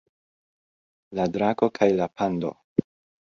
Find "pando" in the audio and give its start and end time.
2.21-2.53